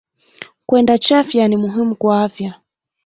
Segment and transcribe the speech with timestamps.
[0.65, 2.53] Kwenda chafya ni muhimu kwa afya.